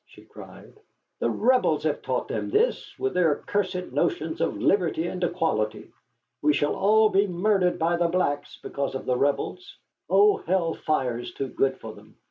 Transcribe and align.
she 0.07 0.23
cried. 0.25 0.73
"The 1.19 1.29
Rebels 1.29 1.83
have 1.83 2.01
taught 2.01 2.27
them 2.27 2.49
this, 2.49 2.97
with 2.97 3.13
their 3.13 3.39
accursed 3.39 3.91
notions 3.91 4.41
of 4.41 4.57
liberty 4.57 5.05
and 5.05 5.23
equality. 5.23 5.91
We 6.41 6.53
shall 6.55 6.75
all 6.75 7.09
be 7.09 7.27
murdered 7.27 7.77
by 7.77 7.97
the 7.97 8.07
blacks 8.07 8.57
because 8.63 8.95
of 8.95 9.05
the 9.05 9.15
Rebels. 9.15 9.77
Oh, 10.09 10.37
hell 10.37 10.73
fire 10.73 11.19
is 11.19 11.35
too 11.35 11.49
good 11.49 11.77
for 11.79 11.93
them. 11.93 12.15